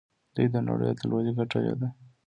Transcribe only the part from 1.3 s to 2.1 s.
ګټلې ده.